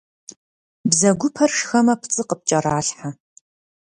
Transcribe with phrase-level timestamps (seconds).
[0.89, 3.09] Бзэгупэр шхэмэ пцӏы къыпкӏэралъхьэ.